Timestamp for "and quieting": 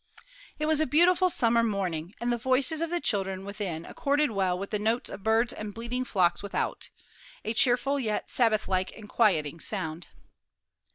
8.97-9.59